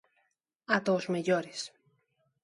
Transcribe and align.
Ata 0.75 0.91
os 0.99 1.05
mellores. 1.13 1.59